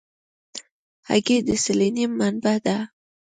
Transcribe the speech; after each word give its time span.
هګۍ 1.09 1.37
د 1.47 1.49
سلینیم 1.63 2.11
منبع 2.19 2.55
ده. 2.65 2.77